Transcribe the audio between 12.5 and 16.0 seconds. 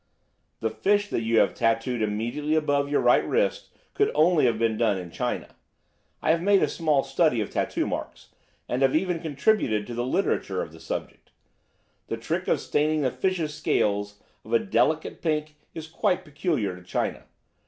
staining the fishes' scales of a delicate pink is